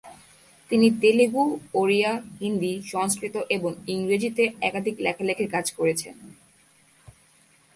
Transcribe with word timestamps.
তিনি 0.69 0.87
তেলুগু, 1.01 1.43
ওড়িয়া, 1.73 2.11
হিন্দি, 2.39 2.73
সংস্কৃত, 2.91 3.35
এবং 3.49 3.71
ইংরেজিতে 3.87 4.43
একাধিক 4.61 4.95
লেখালেখির 4.99 5.49
কাজ 5.49 5.65
করেছেন। 5.71 6.15